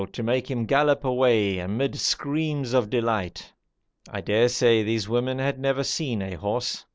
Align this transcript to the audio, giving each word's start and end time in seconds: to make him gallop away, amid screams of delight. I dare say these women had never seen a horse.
to 0.11 0.23
make 0.23 0.49
him 0.49 0.65
gallop 0.65 1.05
away, 1.05 1.59
amid 1.59 1.95
screams 1.95 2.73
of 2.73 2.89
delight. 2.89 3.53
I 4.09 4.21
dare 4.21 4.49
say 4.49 4.81
these 4.81 5.07
women 5.07 5.37
had 5.37 5.59
never 5.59 5.83
seen 5.83 6.23
a 6.23 6.33
horse. 6.37 6.85